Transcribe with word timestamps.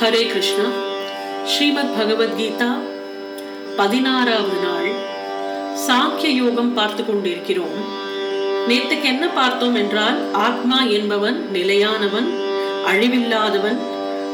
ஹரே 0.00 0.26
கிருஷ்ணா. 0.26 0.64
ஸ்ரீமத் 1.46 1.92
பகவத்கீதா 1.98 2.78
பதினாறாவது 3.76 4.58
நாள். 4.62 4.88
சாக்கிய 5.86 6.26
யோகம் 6.26 6.74
பார்த்து 6.74 7.06
கொண்டிருக்கிறோம். 7.06 7.78
நேற்றுக்கு 8.68 9.02
என்ன 9.02 9.28
பார்த்தோம் 9.28 9.74
என்றால் 9.74 10.32
ஆத்மா 10.32 10.82
என்பவன் 10.82 11.50
நிலையானவன் 11.50 12.28
அழிவில்லாதவன் 12.86 13.78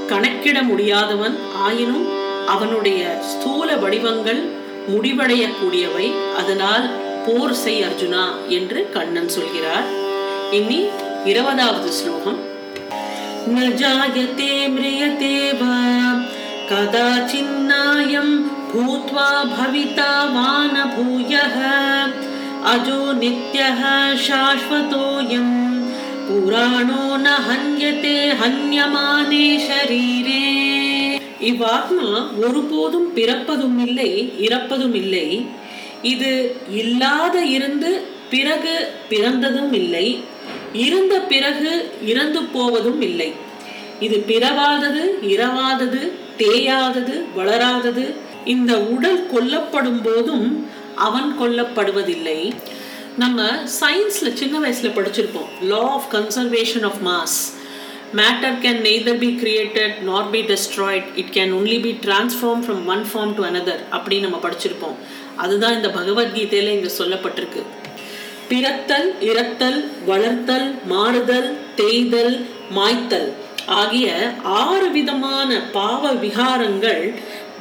கணக்கிட 0.07 0.63
முடியாதவன் 0.63 1.39
ஆயினும் 1.55 2.07
அவனுடைய 2.47 3.19
ஸ்தூல 3.21 3.77
வடிவங்கள் 3.77 4.45
முடிவடையக்கூடியவை. 4.89 6.35
அதனால் 6.37 6.91
போர் 7.27 7.55
செய் 7.55 7.83
அர்ஜுனா 7.83 8.27
என்று 8.49 8.89
கண்ணன் 8.93 9.29
சொல்கிறார். 9.29 9.85
இனி 10.51 10.89
இருபதாவது 11.25 11.93
ஸ்லோகம். 11.93 12.52
न 13.50 13.70
जायते 13.82 14.52
म्रियते 14.70 15.36
वा 15.60 15.76
कदाचिन्नायं 16.72 18.30
भूत्वा 18.72 19.28
भविता 19.54 20.10
वा 20.34 20.50
न 20.74 20.86
भूयः 20.96 21.56
अजो 22.74 23.02
नित्यः 23.22 23.82
शाश्वतोऽयं 24.28 25.50
पुराणो 26.28 27.06
न 27.18 27.38
हन्यते 27.48 28.18
हन्यमाने 28.42 29.46
शरीरे 29.68 30.44
இவ்வாத்மா 31.50 32.08
ஒருபோதும் 32.46 33.10
பிறப்பதும் 33.18 33.76
இல்லை 33.86 34.12
இறப்பதும் 34.46 34.96
இல்லை 35.02 35.28
இது 36.12 36.32
இல்லாத 36.82 37.36
இருந்து 37.56 37.92
பிறகு 38.34 38.74
பிறந்ததும் 39.12 39.74
இல்லை 39.82 40.06
இருந்த 40.73 41.21
பிறகு 41.21 41.91
இறந்து 42.07 42.43
போவதும் 42.43 43.01
இல்லை. 43.01 43.33
இது 44.01 44.25
பிறவாதது 44.29 45.03
இரவாதது 45.23 46.11
தேயாதது 46.37 47.25
வளராதது. 47.37 48.15
இந்த 48.45 48.81
உடல் 48.81 49.27
கொல்லப்படும் 49.35 50.03
போதும் 50.03 50.71
அவன் 50.95 51.37
கொல்லப்படுவதில்லை. 51.41 52.53
நம்ம 53.19 53.43
சயின்ஸ்ல 53.53 54.33
சின்ன 54.35 54.69
வயசுல 54.69 54.83
படிச்சிருப்போம். 54.83 55.51
Law 55.63 55.81
of 55.81 56.15
conservation 56.15 56.85
of 56.85 57.01
mass 57.05 57.61
matter 58.17 58.57
can 58.63 58.81
neither 58.81 59.19
be 59.19 59.39
created 59.43 60.01
not 60.01 60.31
be 60.31 60.41
destroyed 60.41 61.05
it 61.15 61.33
can 61.33 61.53
only 61.53 61.81
be 61.83 61.99
transform 62.03 62.63
from 62.65 62.85
one 62.87 63.05
form 63.13 63.35
to 63.35 63.45
another 63.45 63.81
அப்படின்னு 63.93 64.21
நம்ம 64.21 64.41
படிச்சிருப்போம். 64.43 64.97
அதுதான் 65.37 65.75
இந்த 65.75 65.89
பகவத்கீதையில 65.89 66.69
இங்க 66.69 66.91
சொல்லப்பட்டிருக்கு. 66.99 67.63
பிறத்தல் 68.53 69.07
இறத்தல் 69.29 69.79
வளர்த்தல் 70.09 70.67
மாறுதல் 70.91 71.47
தேய்தல் 71.75 72.35
மாய்த்தல் 72.77 73.29
ஆகிய 73.81 74.07
ஆறு 74.63 74.89
விதமான 74.97 75.51
பாவ 75.77 76.11
விகாரங்கள் 76.25 77.05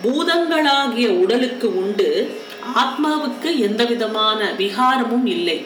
பூதங்களாகிய 0.03 1.07
உடலுக்கு 1.21 1.67
உண்டு. 1.81 2.09
ஆத்மாவுக்கு 2.81 3.49
எந்த 3.67 3.81
விதமான 3.91 4.39
விகாரமும் 4.61 5.27
இல்லை. 5.35 5.57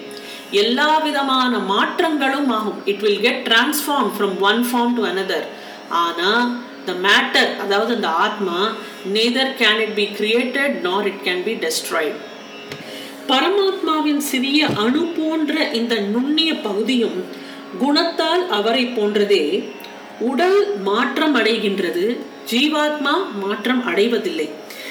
எல்லா 0.64 0.92
விதமான 1.08 1.52
மாற்றங்களும் 1.72 2.52
ஆகும். 2.58 2.80
It 2.92 3.04
will 3.06 3.24
get 3.28 3.44
transform 3.50 4.12
from 4.18 4.36
one 4.50 4.62
form 4.70 4.96
to 5.00 5.06
another 5.12 5.48
ஆனால் 6.04 6.46
த 6.86 6.94
மேட்டர் 7.08 7.52
அதாவது 7.64 7.92
அந்த 7.98 8.12
ஆத்மா 8.28 8.60
neither 9.18 9.54
can 9.64 9.82
it 9.88 9.98
be 10.02 10.08
created 10.20 10.76
nor 10.88 11.08
it 11.14 11.22
can 11.30 11.44
be 11.50 11.56
destroyed 11.66 12.20
பரமாத்மாவின் 13.28 14.18
சிறிய 14.18 14.68
அணு 14.78 15.06
போன்ற 15.06 15.70
இந்த 15.72 15.96
நுண்ணிய 15.96 16.54
பகுதியும் 16.54 17.26
குணத்தால் 17.80 18.48
அவரை 18.50 18.86
போன்றதே. 18.86 19.70
உடல் 20.20 20.78
மாற்றம் 20.84 21.36
அடைகின்றது. 21.36 22.18
ஜீவாத்மா 22.52 23.14
மாற்றம் 23.42 23.88
அடைவதில்லை. 23.88 24.50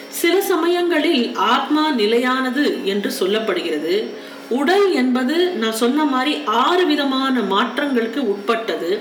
சில 0.08 0.42
சமயங்களில் 0.42 1.34
ஆத்மா 1.34 1.90
நிலையானது 1.90 2.78
என்று 2.84 3.12
சொல்லப்படுகிறது. 3.20 4.04
உடல் 4.48 4.92
என்பது 4.94 5.50
நான் 5.50 5.72
சொன்ன 5.72 6.04
மாதிரி 6.04 6.42
ஆறு 6.44 6.86
விதமான 6.86 7.40
மாற்றங்களுக்கு 7.40 8.18
உட்பட்டது. 8.18 9.00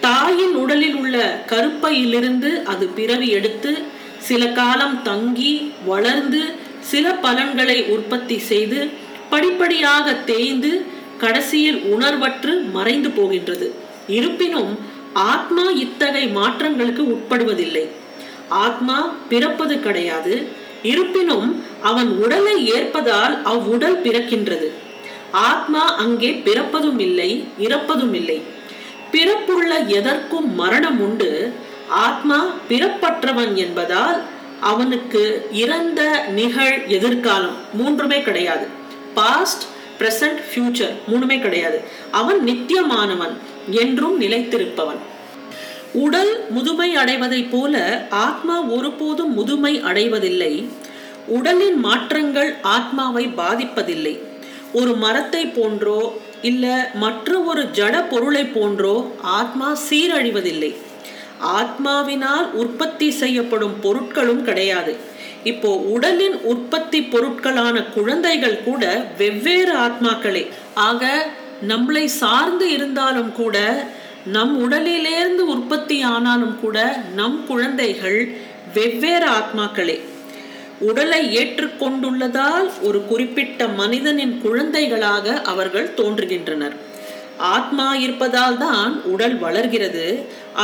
தாயின் 0.00 0.54
உடலில் 0.54 0.94
உள்ள 0.94 1.44
கருப்பையிலிருந்து 1.46 2.62
அது 2.62 2.86
பிறவி 2.86 3.28
எடுத்து 3.28 3.78
சில 4.18 4.46
காலம் 4.46 5.02
தங்கி 5.02 5.72
வளர்ந்து 5.86 6.59
சில 6.80 7.12
பலன்களை 7.12 7.84
உற்பத்தி 7.84 8.38
செய்து 8.38 8.88
படிப்படியாக 9.30 10.12
தேய்ந்து 10.12 10.84
கடைசியில் 11.18 11.76
உணர்வற்று 11.76 12.70
மறைந்து 12.72 13.10
போகின்றது. 13.10 13.74
இருப்பினும் 14.08 14.78
ஆத்மா 15.12 15.62
இத்தகை 15.62 16.28
மாற்றங்களுக்கு 16.28 17.02
உட்படுவதில்லை. 17.14 17.86
ஆத்மா 18.48 19.14
பிறப்பது 19.28 19.80
கிடையாது. 19.80 20.46
இருப்பினும் 20.82 21.64
அவன் 21.82 22.08
உடலை 22.08 22.68
ஏற்பதால் 22.68 23.42
அவ்வுடல் 23.42 24.02
பிறக்கின்றது. 24.02 24.70
ஆத்மா 25.32 25.94
அங்கே 25.94 26.32
பிறப்பதும் 26.32 26.98
இல்லை 26.98 27.44
இறப்பதும் 27.58 28.14
இல்லை. 28.14 28.42
பிறப்புள்ள 29.10 29.78
எதற்கும் 29.78 30.54
மரணம் 30.54 31.00
உண்டு. 31.00 31.52
ஆத்மா 31.88 32.46
பிறப்பற்றவன் 32.68 33.54
என்பதால் 33.54 34.22
அவனுக்கு 34.60 35.48
இறந்த 35.52 36.24
நிகழ் 36.28 36.84
எதிர்காலம் 36.86 37.56
மூன்றுமே 37.72 38.20
கிடையாது. 38.20 38.66
பாஸ்ட் 39.14 39.62
பிரசன்ட் 39.98 40.42
ஃபியூச்சர் 40.54 40.92
மூணுமே 41.08 41.40
கிடையாது. 41.40 41.82
அவன் 42.10 42.44
நித்தியமானவன் 42.44 43.36
என்றும் 43.70 44.20
நிலைத்திருப்பவன். 44.20 45.00
உடல் 45.92 46.46
முதுமை 46.50 46.96
அடைவதைப் 46.96 47.50
போல 47.50 48.06
ஆத்மா 48.10 48.62
ஒருபோதும் 48.62 49.34
முதுமை 49.34 49.80
அடைவதில்லை. 49.80 50.68
உடலின் 51.26 51.78
மாற்றங்கள் 51.78 52.56
ஆத்மாவை 52.62 53.26
பாதிப்பதில்லை. 53.26 54.18
ஒரு 54.72 54.96
மரத்தை 54.96 55.46
போன்றோ 55.46 56.20
இல்ல 56.42 56.90
மற்ற 56.94 57.38
ஒரு 57.40 57.62
ஜட 57.62 58.08
பொருளை 58.10 58.44
போன்றோ 58.44 59.14
ஆத்மா 59.22 59.76
சீரழிவதில்லை. 59.90 60.76
ஆத்மாவினால் 61.42 62.50
உற்பத்தி 62.52 63.10
செய்யப்படும் 63.10 63.74
பொருட்களும் 63.82 64.42
கிடையாது. 64.42 64.96
இப்போ 65.44 65.76
உடலின் 65.76 66.40
உற்பத்தி 66.42 67.00
பொருட்களான 67.00 67.92
குழந்தைகள் 67.92 68.62
கூட 68.64 69.06
வெவ்வேறு 69.18 69.76
ஆத்மாக்களே. 69.76 70.46
ஆக 70.74 71.26
நம்மளை 71.68 72.04
சார்ந்து 72.04 72.72
இருந்தாலும் 72.72 73.32
கூட 73.32 73.86
நம் 74.26 74.70
உடலிலேருந்து 74.70 75.44
உற்பத்தி 75.46 76.02
ஆனாலும் 76.02 76.60
கூட 76.60 77.02
நம் 77.14 77.46
குழந்தைகள் 77.46 78.36
வெவ்வேறு 78.74 79.28
ஆத்மாக்களே. 79.28 80.00
உடலை 80.78 81.36
ஏற்றுக்கொண்டுள்ளதால் 81.36 82.70
ஒரு 82.82 83.06
குறிப்பிட்ட 83.06 83.68
மனிதனின் 83.68 84.38
குழந்தைகளாக 84.42 85.42
அவர்கள் 85.42 85.94
தோன்றுகின்றனர். 85.94 86.89
ஆத்மா 87.54 87.86
இருப்பதால் 88.04 88.58
தான் 88.64 88.92
உடல் 89.12 89.36
வளர்கிறது. 89.44 90.06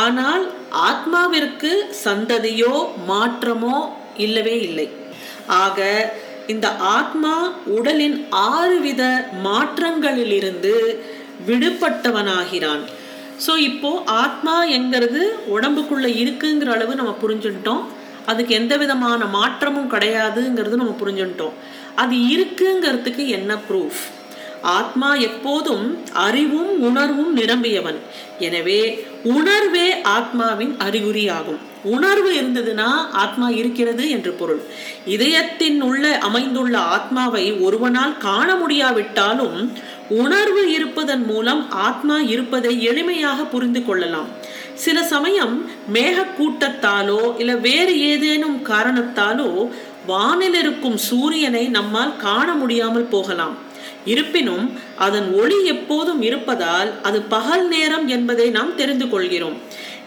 ஆனால் 0.03 0.45
ஆத்மாவிற்கு 0.89 1.73
சந்ததியோ 2.05 2.75
மாற்றமோ 3.11 3.79
இல்லவே 4.27 4.57
இல்லை. 4.69 4.89
ஆக 5.65 5.89
இந்த 6.53 6.67
ஆத்மா 6.97 7.35
உடலின் 7.77 8.19
ஆறு 8.51 8.77
வித 8.87 9.03
மாற்றங்களிலிருந்து 9.47 10.75
விடுபட்டவனாகிறான். 11.49 12.85
ஸோ 13.45 13.53
இப்போ 13.71 13.91
ஆத்மா 14.23 14.57
என்கிறது 14.77 15.23
உடம்புக்குள்ள 15.55 16.07
இருக்குங்கிற 16.23 16.71
அளவு 16.77 16.93
நம்ம 17.01 17.15
புரிஞ்சுட்டோம் 17.23 17.83
அதுக்கு 18.31 18.53
எந்த 18.61 18.75
விதமான 18.83 19.25
மாற்றமும் 19.39 19.91
கிடையாதுங்கிறது 19.95 20.81
நம்ம 20.83 20.95
புரிஞ்சுட்டோம் 21.03 21.57
அது 22.03 22.17
இருக்குங்கிறதுக்கு 22.35 23.25
என்ன 23.39 23.55
ப்ரூஃப் 23.67 24.01
ஆத்மா 24.63 25.15
எப்போதும் 25.15 25.99
அறிவும் 26.13 26.81
உணர்வும் 26.81 27.37
நிரம்பியவன். 27.37 27.99
எனவே 28.39 29.07
உணர்வே 29.23 30.01
ஆத்மாவின் 30.03 30.77
அறிகுறியாகும். 30.79 31.59
உணர்வு 31.85 32.35
இருந்ததுன்னா 32.35 33.11
ஆத்மா 33.13 33.49
இருக்கிறது 33.49 34.11
என்று 34.11 34.33
பொருள். 34.33 34.63
இதயத்தின் 35.07 35.81
உள்ள 35.81 36.19
அமைந்துள்ள 36.19 36.79
ஆத்மாவை 36.79 37.53
ஒருவனால் 37.53 38.19
காண 38.19 38.55
முடியாவிட்டாலும் 38.55 39.73
உணர்வு 40.09 40.73
இருப்பதன் 40.73 41.25
மூலம் 41.25 41.71
ஆத்மா 41.71 42.21
இருப்பதை 42.21 42.89
எளிமையாக 42.89 43.45
புரிந்து 43.45 43.85
கொள்ளலாம். 43.85 44.29
சில 44.75 45.03
சமயம் 45.03 45.71
மேக 45.93 46.27
கூட்டத்தாலோ 46.39 47.39
இல்ல 47.39 47.57
வேறு 47.57 48.01
ஏதேனும் 48.01 48.59
காரணத்தாலோ 48.65 49.71
வானில் 50.07 50.55
இருக்கும் 50.55 50.97
சூரியனை 50.97 51.69
நம்மால் 51.69 52.17
காண 52.17 52.55
முடியாமல் 52.55 53.09
போகலாம். 53.09 53.66
இருப்பினும் 54.07 54.67
அதன் 54.97 55.29
ஒளி 55.35 55.65
எப்போதும் 55.65 56.23
இருப்பதால் 56.23 56.91
அது 57.03 57.23
பகல் 57.23 57.69
நேரம் 57.69 58.09
என்பதை 58.09 58.51
நாம் 58.51 58.77
தெரிந்து 58.77 59.09
கொள்கிறோம். 59.09 59.59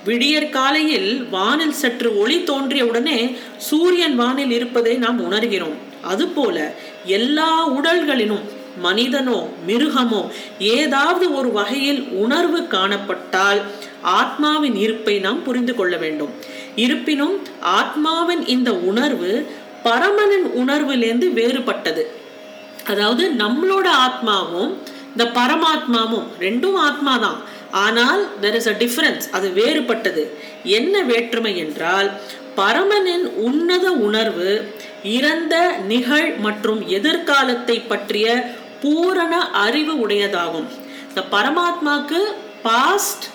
விடியற் 0.05 0.51
காலையில் 0.51 1.23
வானில் 1.23 1.79
சற்று 1.81 2.09
ஒளி 2.19 2.37
தோன்றியவுடனே 2.43 3.35
சூரியன் 3.57 4.15
வானில் 4.15 4.51
இருப்பதை 4.51 4.95
நாம் 4.95 5.31
உணர்கிறோம். 5.31 5.77
அதுபோல 6.01 6.73
எல்லா 7.05 7.67
உடல்களிலும் 7.67 8.45
மனிதனோ 8.81 9.47
மிருகமோ 9.67 10.21
ஏதாவது 10.59 11.35
ஒரு 11.35 11.51
வகையில் 11.51 12.01
உணர்வு 12.03 12.59
காணப்பட்டால் 12.59 13.61
ஆத்மாவின் 14.03 14.75
இருப்பை 14.75 15.19
நாம் 15.19 15.43
புரிந்து 15.43 15.75
கொள்ள 15.75 15.97
வேண்டும். 15.97 16.29
இருப்பினும் 16.75 17.35
ஆத்மாவின் 17.61 18.47
இந்த 18.47 18.73
உணர்வு 18.73 19.31
பரமனின் 19.83 20.47
உணர்விலேருந்து 20.57 21.27
வேறுபட்டது. 21.39 22.03
அதாவது 22.89 23.23
நம்மளோட 23.43 23.87
ஆத்மாவும் 24.05 24.71
இந்த 25.11 25.25
பரமாத்மாவும் 25.37 26.27
ரெண்டும் 26.45 26.77
ஆத்மா 26.87 27.13
தான் 27.25 27.39
ஆனால் 27.83 28.21
தெர் 28.43 28.57
இஸ் 28.59 28.69
அ 28.71 28.75
டிஃபரன்ஸ் 28.83 29.25
அது 29.37 29.47
வேறுபட்டது. 29.59 30.23
என்ன 30.77 31.01
வேற்றுமை 31.09 31.53
என்றால் 31.63 32.09
பரமனின் 32.59 33.25
உன்னத 33.47 33.87
உணர்வு 34.07 34.51
இறந்த 35.17 35.55
நிகழ் 35.91 36.29
மற்றும் 36.45 36.81
எதிர்காலத்தை 36.97 37.77
பற்றிய 37.91 38.27
பூரண 38.83 39.33
அறிவு 39.65 39.93
உடையதாகும். 40.05 40.67
இந்த 41.09 41.21
பரமாத்மாக்கு 41.35 42.19
பாஸ்ட் 42.67 43.25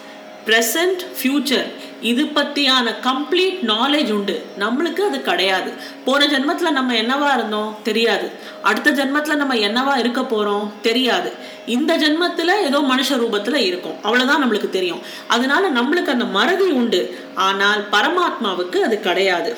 ப்ரெசன்ட் 0.49 1.03
ஃபியூச்சர் 1.19 1.69
இது 2.01 2.25
பற்றியான 2.25 2.95
கம்ப்ளீட் 3.03 3.59
நாலேஜ் 3.63 4.13
உண்டு. 4.13 4.43
நம்மளுக்கு 4.59 5.01
அது 5.01 5.23
கிடையாது. 5.23 5.73
போன 6.05 6.27
ஜென்மத்தில் 6.27 6.71
நம்ம 6.71 6.95
என்னவா 6.95 7.35
இருந்தோம்? 7.35 7.77
தெரியாது. 7.83 8.31
அடுத்த 8.63 8.91
ஜென்மத்தில் 8.91 9.35
நம்ம 9.35 9.55
என்னவா 9.55 9.99
இருக்க 9.99 10.25
போகிறோம் 10.25 10.73
தெரியாது. 10.83 11.33
இந்த 11.67 11.99
ஜென்மத்தில் 11.99 12.63
ஏதோ 12.63 12.79
மனுஷ 12.79 13.13
ரூபத்தில் 13.13 13.55
இருக்கும். 13.55 13.95
அவ்வளோதான் 14.03 14.43
நம்மளுக்கு 14.45 14.71
தெரியும். 14.71 15.01
அதனால 15.27 15.71
நம்மளுக்கு 15.71 16.07
அந்த 16.07 16.25
மறதி 16.25 16.71
உண்டு. 16.71 17.19
ஆனால் 17.35 17.85
பரமாத்மாவுக்கு 17.93 18.77
அது 18.77 19.01
கிடையாது. 19.01 19.57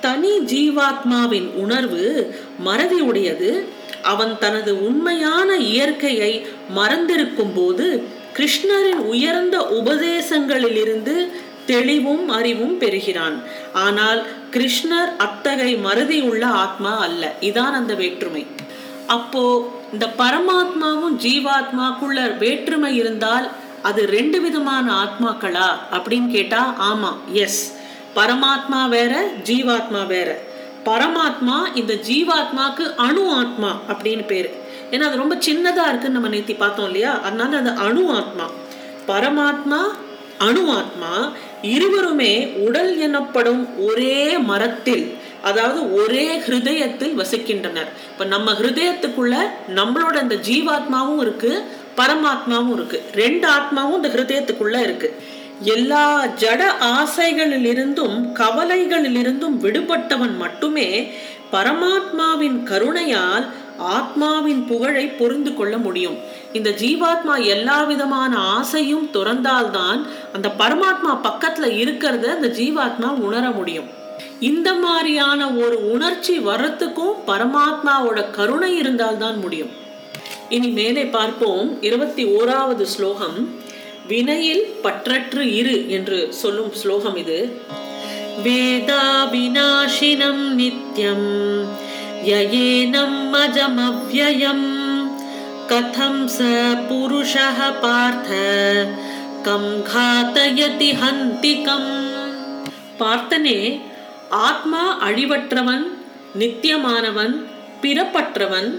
தனி 0.00 0.38
ஜீவாத்மாவின் 0.38 1.50
உணர்வு 1.50 2.34
மறதி 2.58 3.00
உடையது. 3.00 3.68
அவன் 4.02 4.38
தனது 4.38 4.86
உண்மையான 4.86 5.56
இயற்கையை 5.56 6.46
மறந்திருக்கும் 6.68 7.52
போது 7.54 8.16
கிருஷ்ணரின் 8.32 8.98
உயர்ந்த 8.98 9.82
உபதேசங்களிலிருந்து 9.82 11.30
தெளிவும் 11.68 12.26
அறிவும் 12.38 12.76
பெறுகிறான். 12.78 13.36
ஆனால் 13.72 14.20
கிருஷ்ணர் 14.50 15.12
அத்தகை 15.18 15.72
மறதி 15.76 16.18
உள்ள 16.20 16.42
ஆத்மா 16.64 16.92
அல்ல. 16.98 17.24
இதான் 17.40 17.76
அந்த 17.80 17.94
வேற்றுமை. 17.94 18.42
அப்போ 19.06 19.42
இந்த 19.92 20.06
பரமாத்மாவும் 20.18 21.14
ஜீவாத்மாக்குள்ள 21.24 22.36
வேற்றுமை 22.38 22.90
இருந்தால் 22.96 23.46
அது 23.82 24.00
ரெண்டு 24.06 24.38
விதமான 24.40 24.86
ஆத்மாக்களா? 25.04 25.68
அப்படின்னு 25.92 26.28
கேட்டா 26.28 26.62
ஆமா 26.90 27.12
எஸ் 27.44 27.62
பரமாத்மா 28.16 28.80
வேற 28.88 29.12
ஜீவாத்மா 29.44 30.02
வேற. 30.06 30.28
பரமாத்மா 30.84 31.56
இந்த 31.74 31.94
ஜீவாத்மாக்கு 32.08 32.84
அணு 32.96 33.22
ஆத்மா 33.40 33.70
அப்படின்னு 33.88 34.24
பேரு. 34.26 34.50
ஏன்னா 34.90 35.06
அது 35.08 35.22
ரொம்ப 35.22 35.34
சின்னதா 35.34 35.84
இருக்குன்னு 35.88 36.16
நம்ம 36.18 36.28
நேத்தி 36.28 36.56
பார்த்தோம் 36.56 36.88
இல்லையா? 36.90 37.12
அதனால 37.20 37.56
அது 37.56 37.70
அணு 37.86 38.02
ஆத்மா. 38.18 38.46
பரமாத்மா 39.08 39.80
அணு 40.38 40.70
ஆத்மா 40.70 41.32
இருவருமே 41.62 42.32
உடல் 42.46 42.98
எனப்படும் 42.98 43.86
ஒரே 43.86 44.38
மரத்தில் 44.38 45.14
அதாவது 45.42 45.94
ஒரே 45.94 46.38
ஹிருதயத்தில் 46.38 47.14
வசிக்கின்றனர். 47.14 47.90
இப்ப 48.12 48.24
நம்ம 48.24 48.52
ஹிருதயத்துக்குள்ள 48.52 49.34
நம்மளோட 49.74 50.16
அந்த 50.22 50.34
ஜீவாத்மாவும் 50.34 51.20
இருக்கு 51.20 51.64
பரமாத்மாவும் 51.96 52.72
இருக்கு. 52.72 53.02
ரெண்டு 53.14 53.48
ஆத்மாவும் 53.48 53.94
இந்த 53.94 54.08
ஹிருதயத்துக்குள்ள 54.08 54.80
இருக்கு. 54.80 55.14
எல்லா 55.62 56.26
ஜட 56.26 56.62
ஆசைகளிலிருந்தும் 56.80 58.16
கவலைகளிலிருந்தும் 58.34 59.56
விடுபட்டவன் 59.62 60.36
மட்டுமே 60.36 61.12
பரமாத்மாவின் 61.52 62.58
கருணையால் 62.64 63.46
ஆத்மாவின் 63.78 64.66
புகழை 64.66 65.06
புரிந்து 65.06 65.54
கொள்ள 65.54 65.78
முடியும். 65.78 66.18
இந்த 66.52 66.70
ஜீவாத்மா 66.70 67.44
எல்லா 67.44 67.82
விதமான 67.82 68.36
ஆசையும் 68.36 69.08
துறந்தால்தான் 69.12 70.06
அந்த 70.32 70.52
பரமாத்மா 70.58 71.18
பக்கத்துல 71.22 71.62
இருக்கிறத 71.62 72.22
அந்த 72.22 72.48
ஜீவாத்மா 72.48 73.06
உணர 73.06 73.50
முடியும். 73.50 73.96
இந்த 74.40 74.74
மாதிரியான 74.74 75.50
ஒரு 75.50 75.90
உணர்ச்சி 75.90 76.38
வர்றதுக்கும் 76.38 77.14
பரமாத்மாவோட 77.26 78.30
கருணை 78.30 78.76
இருந்தால்தான் 78.76 79.38
முடியும். 79.38 79.70
இனி 80.48 80.68
மேலே 80.68 81.06
பார்ப்போம். 81.06 81.82
இருபத்தி 81.82 82.24
ஓராவது 82.24 82.82
ஸ்லோகம். 82.82 83.48
வினையில் 84.08 84.74
பற்றற்று 84.82 85.38
இரு 85.38 85.90
என்று 85.90 86.26
சொல்லும் 86.30 86.72
ஸ்லோகம் 86.72 87.16
இது. 87.16 87.60
வேதா 88.44 89.24
விநாசினம் 89.32 90.42
நித்யம். 90.56 91.64
யயேனம் 92.26 93.20
அஜமவ்யயம் 93.38 94.68
கதம் 95.70 96.22
ச 96.28 96.46
புருஷ 96.84 97.34
பார்த்த 97.82 98.30
கம் 99.42 99.72
காத்தயதி 99.88 100.90
ஹந்திகம் 101.00 101.90
பார்த்தனே 103.00 103.58
ஆத்மா 104.42 104.84
அழிவற்றவன் 105.06 105.84
நித்தியமானவன் 106.40 107.34
பிறப்பற்றவன் 107.82 108.70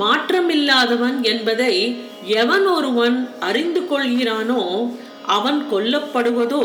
மாற்றமில்லாதவன் 0.00 1.18
என்பதை 1.24 1.74
எவன் 2.36 2.66
ஒருவன் 2.68 3.18
அறிந்து 3.40 3.82
கொள்கிறானோ 3.86 4.62
அவன் 5.30 5.60
கொல்லப்படுவதோ 5.70 6.64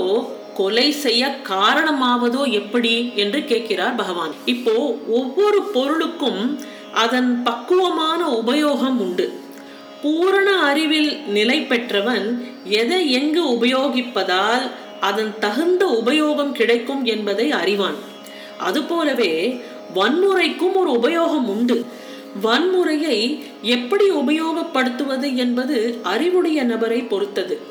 கொலை 0.53 0.91
செய்ய 0.91 1.39
காரணமாவதோ 1.49 2.51
எப்படி 2.51 3.11
என்று 3.15 3.45
கேட்கிறார் 3.45 3.95
பகவான். 3.95 4.33
இப்போ 4.45 4.97
ஒவ்வொரு 5.07 5.61
பொருளுக்கும் 5.61 6.59
அதன் 6.93 7.43
பக்குவமான 7.43 8.27
உபயோகம் 8.27 8.97
உண்டு. 8.97 9.33
பூரண 10.01 10.59
அறிவில் 10.59 11.19
நிலை 11.27 11.61
பெற்றவன் 11.61 12.47
எதை 12.65 13.11
எங்கு 13.11 13.43
உபயோகிப்பதால் 13.49 14.65
அதன் 14.99 15.33
தகுந்த 15.39 16.01
உபயோகம் 16.03 16.51
கிடைக்கும் 16.51 17.05
என்பதை 17.05 17.51
அறிவான். 17.51 17.95
அதுபோலவே 18.59 19.63
வன்முறைக்கும் 19.95 20.75
ஒரு 20.75 20.91
உபயோகம் 20.91 21.45
உண்டு. 21.45 21.85
வன்முறையை 22.43 23.17
எப்படி 23.61 24.09
உபயோகப்படுத்துவது 24.11 25.35
என்பது 25.35 25.99
அறிவுடைய 26.03 26.63
நபரை 26.63 26.99
பொறுத்தது. 27.01 27.70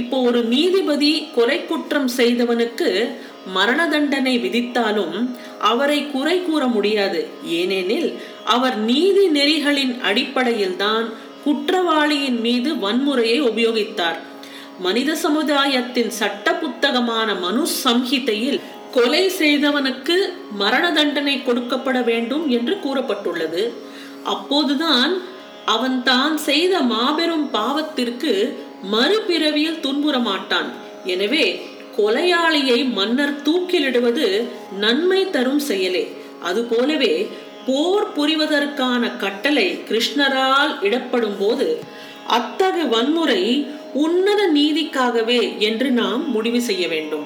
இப்போ 0.00 0.16
ஒரு 0.28 0.40
நீதிபதி 0.54 1.12
கொலை 1.36 1.58
குற்றம் 1.68 2.10
செய்தவனுக்கு 2.18 2.88
மரண 3.56 3.80
தண்டனை 3.92 4.34
விதித்தாலும் 4.44 5.16
அவரை 5.70 5.98
குறை 6.14 6.36
கூற 6.46 6.62
முடியாது. 6.76 7.20
ஏனெனில் 7.58 8.08
அவர் 8.54 8.76
நீதி 8.90 9.24
நெறிகளின் 9.36 9.94
அடிப்படையில் 10.08 10.76
தான் 10.84 11.06
குற்றவாளியின் 11.44 12.40
மீது 12.46 12.70
வன்முறையை 12.84 13.38
உபயோகித்தார். 13.50 14.18
மனித 14.86 15.10
சமுதாயத்தின் 15.24 16.12
சட்ட 16.20 16.46
புத்தகமான 16.62 17.28
மனு 17.44 17.62
சம்ஹிதையில் 17.84 18.60
கொலை 18.96 19.24
செய்தவனுக்கு 19.40 20.16
மரண 20.62 20.84
தண்டனை 20.98 21.36
கொடுக்கப்பட 21.46 21.98
வேண்டும் 22.10 22.44
என்று 22.58 22.74
கூறப்பட்டுள்ளது. 22.84 23.64
அப்போதுதான் 24.34 25.12
அவன் 25.74 25.98
தான் 26.10 26.34
செய்த 26.48 26.74
மாபெரும் 26.92 27.46
பாவத்திற்கு 27.56 28.32
மறுபிறவியில் 28.92 29.80
துன்புற 29.80 30.18
மாட்டான் 30.18 30.72
எனவே 31.04 31.46
கொலையாளியை 31.98 32.92
மன்னர் 32.92 33.42
தூக்கிலிடுவது 33.42 34.48
நன்மை 34.78 35.30
தரும் 35.30 35.58
செயலே. 35.58 36.04
அதுபோலவே 36.42 37.28
போர் 37.66 38.12
புரிவதற்கான 38.16 39.16
கட்டளை 39.16 39.80
கிருஷ்ணரால் 39.88 40.82
இடப்படும் 40.82 41.38
போது 41.38 41.68
அத்தகு 42.26 42.88
வன்முறை 42.88 43.42
உன்னத 43.92 44.50
நீதிக்காகவே 44.54 45.58
என்று 45.58 45.90
நாம் 45.90 46.30
முடிவு 46.30 46.60
செய்ய 46.60 46.88
வேண்டும். 46.88 47.24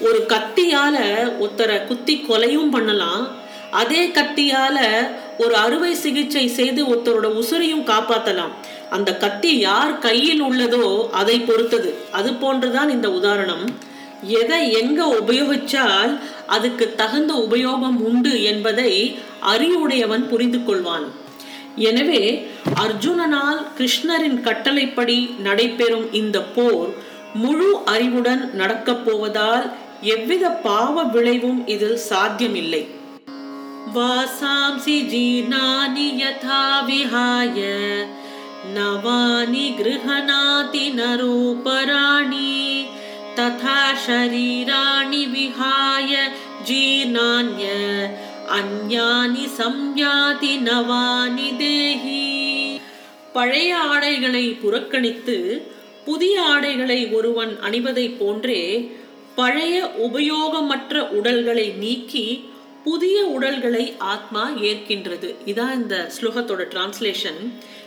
ஒரு 0.00 0.26
கத்தியால 0.28 0.96
ஒருத்தரை 1.42 1.86
குத்தி 1.86 2.24
கொலையும் 2.28 2.70
பண்ணலாம். 2.70 3.44
அதே 3.70 4.02
கத்தியால 4.06 4.78
ஒரு 5.38 5.54
அறுவை 5.54 5.94
சிகிச்சை 5.94 6.48
செய்து 6.48 6.80
ஒருத்தரோட 6.84 7.28
உசுரையும் 7.42 7.88
காப்பாத்தலாம். 7.92 8.52
அந்த 8.90 9.10
கத்தி 9.16 9.52
யார் 9.58 9.92
கையில் 9.98 10.42
உள்ளதோ 10.42 10.86
அதை 11.10 11.36
பொறுத்தது. 11.40 11.90
அது 12.12 12.30
போன்றுதான் 12.32 12.88
இந்த 12.88 13.08
உதாரணம். 13.10 13.64
எதை 14.40 14.60
எங்க 14.72 15.00
உபயோகிச்சால் 15.20 16.12
அதுக்கு 16.46 16.94
தகுந்த 16.96 17.32
உபயோகம் 17.44 17.98
உண்டு 18.10 18.42
என்பதை 18.42 18.92
அறிவுடையவன் 19.52 20.28
புரிந்து 20.28 20.58
கொள்வான். 20.58 21.06
எனவே 21.88 22.22
அர்ஜுனனால் 22.84 23.60
கிருஷ்ணரின் 23.78 24.38
கட்டளைப்படி 24.40 25.18
நடைபெறும் 25.46 26.06
இந்த 26.12 26.40
போர் 26.40 26.92
முழு 27.34 27.70
அறிவுடன் 27.84 28.42
நடக்கப் 28.54 29.04
போவதால் 29.06 29.66
எவ்வித 30.14 30.44
பாவ 30.66 31.02
விளைவும் 31.02 31.60
இதில் 31.66 31.98
சாத்தியமில்லை. 32.10 32.82
வாசாம்சி 33.94 34.96
ஜீர்ணானி 35.12 36.08
யதா 36.22 36.64
விஹாய 36.88 37.58
நவானி 38.74 39.66
கிருஹணாதி 39.78 40.86
நரோபராணி 40.98 42.52
ததா 43.38 43.80
ஷரீராணி 44.04 45.22
விஹாய 45.32 46.12
ஜீர்ணான்ய 46.68 47.64
அந்யானி 48.56 49.46
சம்யாதி 49.58 50.54
நவானி 50.66 51.48
தேஹி 51.58 52.22
பழைய 53.32 53.72
ஆடைகளை 53.86 54.44
புறக்கணித்து 54.60 55.38
புதிய 56.04 56.34
ஆடைகளை 56.50 57.00
ஒருவன் 57.12 57.52
அணிவதைப் 57.60 58.18
போன்றே 58.18 58.60
பழைய 59.34 59.76
உபயோகமற்ற 60.06 60.94
உடல்களை 61.16 61.66
நீக்கி 61.78 62.26
புதிய 62.86 63.18
உடல்களை 63.36 63.84
ஆத்மா 64.12 64.42
ஏற்கின்றது. 64.68 65.28
இதான் 65.50 65.74
இந்த 65.80 65.96
ஸ்லோகத்தோட 66.16 66.62
டிரான்ஸ்லேஷன் 66.72 67.40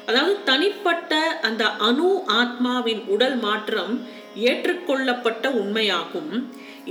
அதாவது 0.08 0.36
தனிப்பட்ட 0.50 1.14
அந்த 1.48 1.64
அணு 1.88 2.10
ஆத்மாவின் 2.40 3.02
உடல் 3.08 3.38
மாற்றம் 3.46 3.94
ஏற்றுக்கொள்ளப்பட்ட 4.48 5.46
உண்மையாகும். 5.62 6.32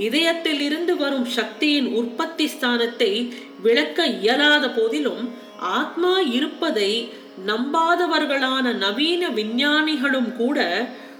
இதயத்தில் 0.05 0.61
இருந்து 0.67 0.93
வரும் 0.97 1.27
சக்தியின் 1.37 1.89
உற்பத்தி 1.99 2.45
ஸ்தானத்தை 2.53 3.11
விளக்க 3.61 4.05
இயலாத 4.19 4.65
போதிலும் 4.69 5.23
ஆத்மா 5.77 6.13
இருப்பதை 6.37 6.91
நம்பாதவர்களான 7.49 8.65
நவீன 8.85 9.23
விஞ்ஞானிகளும் 9.37 10.31
கூட 10.35 10.59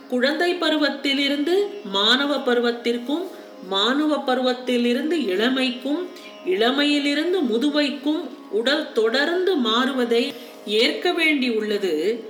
குழந்தை 0.10 0.52
பருவத்திலிருந்து 0.62 1.56
மாணவ 1.96 2.32
பருவத்திற்கும் 2.48 3.26
மாணவ 3.70 4.12
பருவத்திலிருந்து 4.28 5.16
இளமைக்கும் 5.34 6.02
இளமையிலிருந்து 6.46 7.42
முதுமைக்கும் 7.42 8.30
உடல் 8.50 8.92
தொடர்ந்து 8.92 9.58
மாறுவதை 9.58 10.34
ஏற்க 10.66 11.12
வேண்டியுள்ளது. 11.12 12.24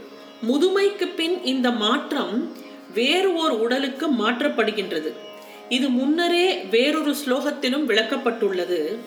முதுமைக்கு 0.48 1.16
பின் 1.16 1.44
இந்த 1.44 1.72
மாற்றம் 1.72 2.51
வேறு 2.94 3.34
ஓர் 3.34 3.51
உடலுக்கு 3.51 4.08
மாற்றப்படுகின்றது. 4.08 5.13
இது 5.70 5.89
முன்னரே 5.89 6.56
வேறொரு 6.56 7.16
ஸ்லோகத்திலும் 7.25 7.86
விளக்கப்பட்டுள்ளது. 7.88 8.98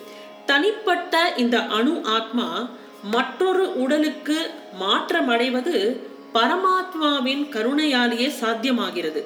தனிப்பட்ட 0.47 1.33
இந்த 1.37 1.67
அணு 1.67 2.01
ஆத்மா 2.05 2.71
மற்றொரு 3.03 3.81
உடலுக்கு 3.81 4.51
மாற்றமடைவது 4.81 5.97
பரமாத்மாவின் 6.35 7.49
கருணையாலேயே 7.51 8.33
சாத்தியமாகிறது. 8.41 9.25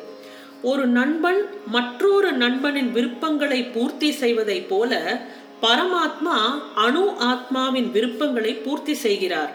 ஒரு 0.62 0.86
நண்பன் 0.86 1.46
மற்றொரு 1.66 2.32
நண்பனின் 2.32 2.92
விருப்பங்களை 2.92 3.62
பூர்த்தி 3.62 4.12
செய்வதைப் 4.12 4.68
போல 4.68 5.20
பரமாத்மா 5.62 6.36
அணு 6.74 7.04
ஆத்மாவின் 7.18 7.90
விருப்பங்களை 7.90 8.52
பூர்த்தி 8.54 8.94
செய்கிறார். 8.94 9.52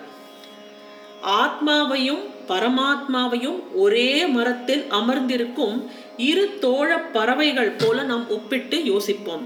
ஆத்மாவையும் 1.42 2.24
பரமாத்மாவையும் 2.48 3.60
ஒரே 3.74 4.26
மரத்தில் 4.26 4.84
அமர்ந்திருக்கும் 4.90 5.90
இரு 6.18 6.58
தோழ 6.60 6.98
பறவைகள் 6.98 7.72
போல 7.78 8.04
நாம் 8.04 8.30
ஒப்பிட்டு 8.30 8.84
யோசிப்போம். 8.84 9.44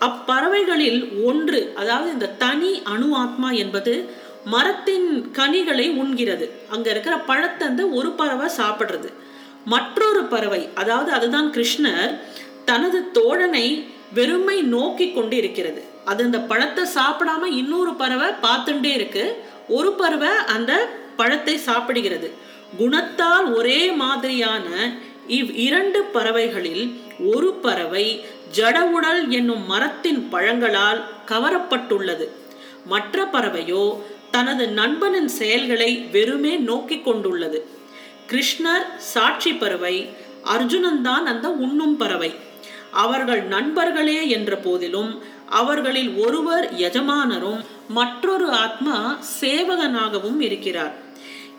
அப்பறவைகளில் 0.00 1.24
ஒன்று 1.24 1.72
அதாவது 1.76 2.12
இந்த 2.12 2.26
தனி 2.26 2.82
அணு 2.84 3.14
ஆத்மா 3.14 3.50
என்பது 3.50 3.94
மரத்தின் 4.44 5.30
கனிகளை 5.32 5.86
உண்கிறது. 6.02 6.50
அங்க 6.68 6.90
இருக்கிற 6.90 7.16
பழத்தை 7.18 7.66
வந்து 7.66 7.94
ஒரு 7.94 8.10
பறவை 8.10 8.48
சாப்பிடுறது. 8.56 9.10
மற்றொரு 9.64 10.22
பறவை 10.24 10.68
அதாவது 10.74 11.12
அதுதான் 11.12 11.50
கிருஷ்ணர் 11.52 12.18
தனது 12.64 12.98
தோழனை 13.18 13.84
வெறுமை 14.14 14.62
நோக்கி 14.62 15.06
கொண்டு 15.12 15.36
இருக்கிறது 15.36 15.82
அது 16.04 16.24
அந்த 16.24 16.38
பழத்தை 16.38 16.84
சாப்பிடாம 16.94 17.44
இன்னொரு 17.60 17.94
பறவை 17.94 18.28
பார்த்துட்டே 18.42 18.92
இருக்கு. 18.98 19.24
ஒரு 19.68 19.92
பறவை 19.92 20.28
அந்த 20.28 20.72
பழத்தை 21.16 21.58
சாப்பிடுகிறது. 21.66 22.30
குணத்தால் 22.78 23.54
ஒரே 23.54 23.92
மாதிரியான 23.92 24.66
இவ் 25.26 25.50
இரண்டு 25.66 26.02
பறவைகளில் 26.02 27.00
ஒரு 27.32 27.52
பறவை 27.52 28.24
ஜடவுடல் 28.56 29.28
என்னும் 29.28 29.66
மரத்தின் 29.66 30.28
பழங்களால் 30.28 31.04
கவரப்பட்டுள்ளது. 31.26 32.28
மற்ற 32.86 33.24
பறவையோ 33.32 33.84
தனது 34.30 34.68
நண்பனின் 34.68 35.28
செயல்களை 35.28 35.90
வெறுமே 36.12 36.56
நோக்கி 36.56 37.00
கொண்டுள்ளது. 37.00 37.66
கிருஷ்ணர் 38.30 38.86
சாட்சி 38.96 39.52
பறவை 39.52 40.08
அர்ஜுனன் 40.42 41.02
தான் 41.02 41.26
அந்த 41.26 41.50
உண்ணும் 41.50 41.96
பறவை. 41.96 42.34
அவர்கள் 42.90 43.42
நண்பர்களே 43.42 44.28
என்ற 44.28 44.56
போதிலும் 44.56 45.22
அவர்களில் 45.58 46.10
ஒருவர் 46.24 46.66
எஜமானரும் 46.86 47.60
மற்றொரு 47.98 48.48
ஆத்மா 48.64 48.96
சேவகனாகவும் 49.40 50.40
இருக்கிறார். 50.46 50.94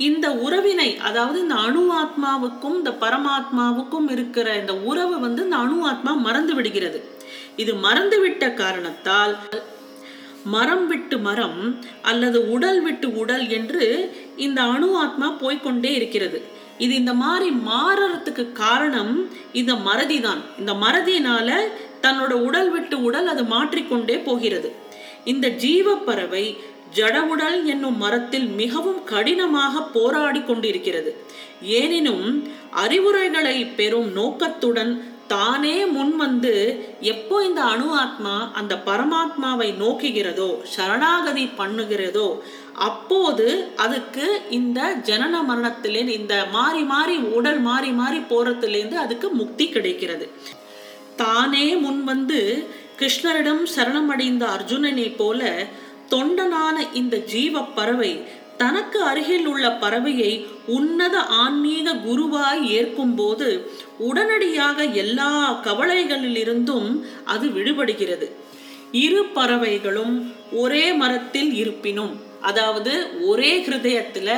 இந்த 0.10 0.28
உறவினை 0.46 0.90
அதாவது 1.08 1.38
இந்த 1.42 1.56
அணு 1.68 1.82
ஆத்மாவுக்கும் 2.02 2.78
இந்த 2.78 2.92
பரமாத்மாவுக்கும் 3.04 4.08
இருக்கிற 4.10 4.48
இந்த 4.62 4.74
உறவு 4.92 5.16
வந்து 5.20 5.44
இந்த 5.44 5.58
அணு 5.66 5.78
ஆத்மா 5.90 6.14
மறந்து 6.28 6.54
விடுகிறது. 6.58 7.02
இது 7.64 7.74
மறந்துவிட்ட 7.86 8.54
காரணத்தால் 8.54 9.36
மரம் 10.54 10.88
விட்டு 10.88 11.18
மரம் 11.28 11.60
அல்லது 12.02 12.40
உடல் 12.56 12.82
விட்டு 12.86 13.08
உடல் 13.22 13.46
என்று 13.58 13.86
இந்த 14.46 14.62
அணு 14.76 14.90
ஆத்மா 15.04 15.28
போய்கொண்டே 15.44 15.92
இருக்கிறது. 16.00 16.40
இது 16.84 16.94
இந்த 17.02 17.14
மாதிரி 17.24 17.50
மாறுறதுக்கு 17.70 18.44
காரணம் 18.64 19.14
இந்த 19.60 19.74
மறதி 19.88 20.18
தான் 20.28 20.42
இந்த 20.60 20.74
மறதியினால 20.84 21.50
தன்னோட 22.04 22.34
உடல் 22.48 22.72
விட்டு 22.76 22.96
உடல் 23.08 23.28
அது 23.34 23.44
மாற்றிக்கொண்டே 23.54 24.18
போகிறது. 24.28 24.72
இந்த 25.32 25.48
ஜீவ 25.64 25.96
பறவை 26.08 26.46
ஜடவுடல் 26.98 27.58
என்னும் 27.74 28.00
மரத்தில் 28.04 28.48
மிகவும் 28.62 29.02
கடினமாக 29.12 29.84
போராடி 29.96 30.42
கொண்டிருக்கிறது. 30.44 31.12
ஏனினும் 31.80 32.28
அறிவுரைகளை 32.84 33.58
பெறும் 33.80 34.10
நோக்கத்துடன் 34.20 34.94
தானே 35.34 35.76
முன் 35.96 36.14
வந்து 36.22 36.54
எப்போ 37.12 37.36
இந்த 37.50 37.62
அணு 37.74 37.86
ஆத்மா 38.00 38.34
அந்த 38.60 38.74
பரமாத்மாவை 38.88 39.68
நோக்குகிறதோ 39.82 40.50
சரணாகதி 40.74 41.46
பண்ணுகிறதோ 41.60 42.28
அப்போது 42.88 43.48
அதுக்கு 43.86 44.26
இந்த 44.58 44.80
ஜனன 45.10 45.36
மரணத்திலே 45.50 46.02
இந்த 46.20 46.36
மாறி 46.56 46.84
மாறி 46.92 47.16
உடல் 47.38 47.62
மாறி 47.70 47.92
மாறி 48.02 48.20
போறதுலேருந்து 48.32 49.00
அதுக்கு 49.06 49.30
முக்தி 49.42 49.68
கிடைக்கிறது. 49.76 50.28
தானே 51.22 51.66
முன் 51.76 52.02
வந்து 52.04 52.40
கிருஷ்ணரிடம் 53.00 53.64
சரணமடைந்த 53.76 54.44
அர்ஜுனனை 54.56 55.08
போல 55.16 55.42
தொண்டனான 56.12 56.78
இந்த 56.94 57.16
ஜீவ 57.32 57.62
பறவை 57.76 58.12
தனக்கு 58.58 59.00
அருகில் 59.04 59.46
உள்ள 59.46 59.66
பறவையை 59.82 60.32
உன்னத 60.68 61.16
ஆன்மீக 61.38 61.94
குருவாய் 62.08 62.64
ஏற்கும்போது 62.70 63.48
உடனடியாக 64.00 64.84
எல்லா 64.96 65.32
கவலைகளிலிருந்தும் 65.64 66.90
அது 67.26 67.48
விடுபடுகிறது. 67.50 68.28
இரு 69.06 69.22
பறவைகளும் 69.34 70.16
ஒரே 70.54 70.86
மரத்தில் 70.94 71.52
இருப்பினும் 71.54 72.14
அதாவது 72.42 72.94
ஒரே 73.28 73.52
ஹிருதயத்துல 73.66 74.30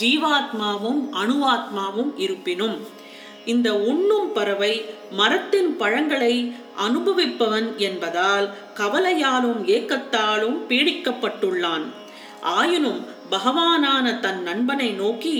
ஜீவாத்மாவும் 0.00 1.02
அணுவாத்மாவும் 1.20 2.12
இருப்பினும் 2.16 2.76
இந்த 3.52 3.68
உண்ணும் 3.90 4.30
பறவை 4.36 4.74
மரத்தின் 5.18 5.70
பழங்களை 5.80 6.34
அனுபவிப்பவன் 6.86 7.68
என்பதால் 7.86 8.46
கவலையாலும் 8.80 9.60
ஏக்கத்தாலும் 9.76 10.58
பீடிக்கப்பட்டுள்ளான். 10.70 11.86
ஆயினும் 12.58 13.00
பகவானான 13.34 14.06
தன் 14.24 14.42
நண்பனை 14.48 14.88
நோக்கி 15.02 15.36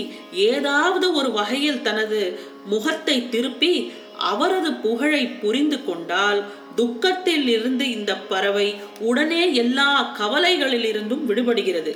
ஏதாவது 0.49 1.05
ஒரு 1.19 1.29
வகையில் 1.37 1.85
தனது 1.87 2.21
முகத்தை 2.65 3.17
திருப்பி 3.33 3.73
அவரது 4.31 4.71
புகழை 4.85 5.23
புரிந்து 5.43 5.77
கொண்டால் 5.85 6.39
துக்கத்தில் 6.79 7.47
இருந்து 7.55 7.85
இந்த 7.97 8.11
பறவை 8.31 8.67
உடனே 9.09 9.43
எல்லா 9.63 9.89
கவலைகளிலிருந்தும் 10.19 11.25
விடுபடுகிறது. 11.29 11.93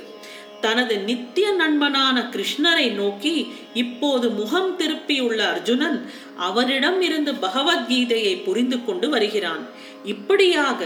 தனது 0.64 0.94
நித்திய 1.08 1.46
நண்பனான 1.60 2.16
கிருஷ்ணரை 2.34 2.86
நோக்கி 3.00 3.34
இப்போது 3.82 4.26
முகம் 4.38 4.72
திருப்பியுள்ள 4.78 5.40
அர்ஜுனன் 5.52 5.98
அவரிடம் 6.48 7.00
இருந்து 7.08 7.32
பகவத்கீதையை 7.46 8.34
புரிந்து 8.46 8.78
கொண்டு 8.86 9.06
வருகிறான். 9.14 9.62
இப்படியாக 10.12 10.80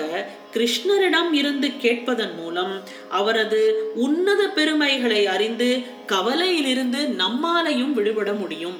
கிருஷ்ணரிடம் 0.54 1.32
இருந்து 1.40 1.68
கேட்பதன் 1.84 2.34
மூலம் 2.40 2.74
அவரது 3.18 3.60
உன்னத 4.04 4.42
பெருமைகளை 4.58 5.22
அறிந்து 5.34 5.70
கவலையிலிருந்து 6.12 7.00
நம்மாலையும் 7.22 7.94
விடுபட 7.98 8.32
முடியும். 8.42 8.78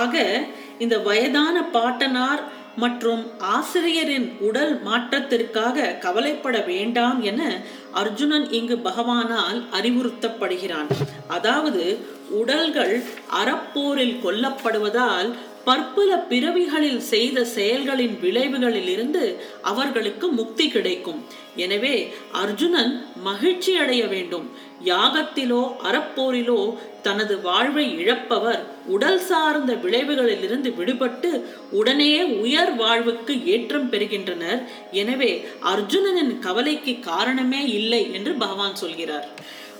ஆக 0.00 0.14
இந்த 0.84 0.96
வயதான 1.06 1.56
பாட்டனார் 1.76 2.42
மற்றும் 2.76 3.26
ஆசிரியரின் 3.38 4.36
உடல் 4.40 4.80
மாற்றத்திற்காக 4.84 5.98
கவலைப்பட 5.98 6.58
வேண்டாம் 6.60 7.22
என 7.22 7.60
அர்ஜுனன் 7.92 8.50
இங்கு 8.50 8.76
பகவானால் 8.76 9.62
அறிவுறுத்தப்படுகிறான். 9.72 10.88
அதாவது 11.28 11.98
உடல்கள் 12.30 13.02
அறப்போரில் 13.44 14.16
கொல்லப்படுவதால் 14.24 15.34
பற்பல 15.68 16.10
பிறவிகளில் 16.30 17.02
செய்த 17.12 17.44
செயல்களின் 17.56 18.14
விளைவுகளில் 18.22 18.90
இருந்து 18.94 19.24
அவர்களுக்கு 19.70 20.26
முக்தி 20.38 20.66
கிடைக்கும். 20.74 21.20
எனவே 21.64 21.94
அர்ஜுனன் 22.42 22.92
மகிழ்ச்சி 23.28 23.72
அடைய 23.82 24.02
வேண்டும். 24.14 24.46
யாகத்திலோ 24.90 25.62
அறப்போரிலோ 25.88 26.60
தனது 27.06 27.34
வாழ்வை 27.46 27.86
இழப்பவர் 28.02 28.62
உடல் 28.94 29.20
சார்ந்த 29.28 29.72
விளைவுகளிலிருந்து 29.84 30.70
விடுபட்டு 30.78 31.30
உடனே 31.80 32.12
உயர் 32.44 32.74
வாழ்வுக்கு 32.82 33.34
ஏற்றம் 33.54 33.88
பெறுகின்றனர். 33.92 34.60
எனவே 35.02 35.30
அர்ஜுனனின் 35.72 36.34
கவலைக்கு 36.46 36.94
காரணமே 37.10 37.62
இல்லை 37.78 38.02
என்று 38.18 38.34
பகவான் 38.44 38.80
சொல்கிறார். 38.84 39.28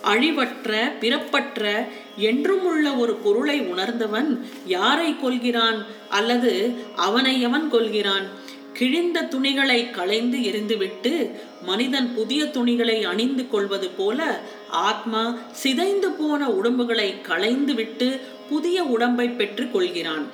அழிவற்ற 0.05 0.99
பிறப்பற்ற 0.99 1.89
என்றும் 2.17 2.65
உள்ள 2.65 2.95
ஒரு 2.95 3.15
பொருளை 3.15 3.61
உணர்ந்தவன் 3.61 4.47
யாரை 4.67 5.17
கொள்கிறான் 5.19 5.87
அல்லது 6.09 6.75
அவனை 6.97 7.41
எவன் 7.41 7.69
கொள்கிறான் 7.69 8.27
கிழிந்த 8.73 9.23
துணிகளை 9.23 9.91
களைந்து 9.91 10.39
எரிந்துவிட்டு 10.39 11.31
மனிதன் 11.63 12.15
புதிய 12.15 12.45
துணிகளை 12.45 13.05
அணிந்து 13.05 13.49
கொள்வது 13.49 13.89
போல 13.89 14.41
ஆத்மா 14.71 15.39
சிதைந்து 15.53 16.11
போன 16.11 16.51
உடம்புகளை 16.51 17.21
களைந்து 17.21 17.75
விட்டு 17.75 18.21
புதிய 18.49 18.85
உடம்பை 18.85 19.29
பெற்று 19.29 19.71
கொள்கிறான். 19.71 20.27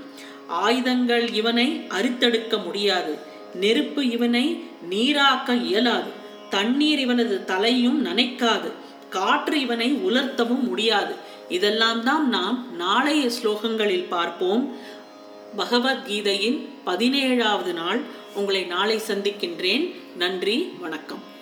ஆயுதங்கள் 0.48 1.32
இவனை 1.32 1.86
அரித்தெடுக்க 1.88 2.64
முடியாது. 2.64 3.18
நெருப்பு 3.54 4.10
இவனை 4.10 4.64
நீராக்க 4.90 5.62
இயலாது. 5.62 6.10
தண்ணீர் 6.50 6.98
இவனது 6.98 7.44
தலையும் 7.44 8.06
நனைக்காது. 8.06 8.72
காற்று 9.10 9.60
இவனை 9.60 9.94
உலர்த்தவும் 9.94 10.60
முடியாது. 10.60 11.14
இதெல்லாம் 11.48 12.02
தான் 12.02 12.28
நாம் 12.28 12.76
நாளைய 12.76 13.30
ஸ்லோகங்களில் 13.42 14.08
பார்ப்போம். 14.08 14.76
பகவத்கீதையின் 15.56 16.68
பதினேழாவது 16.86 17.72
நாள். 17.72 18.00
உங்களை 18.34 18.64
நாளை 18.64 18.98
சந்திக்கின்றேன். 18.98 19.94
நன்றி 20.16 20.72
வணக்கம். 20.80 21.34